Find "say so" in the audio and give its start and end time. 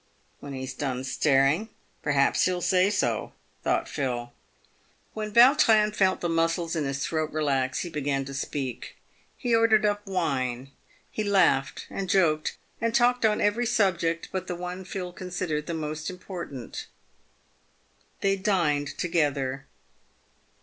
2.63-3.33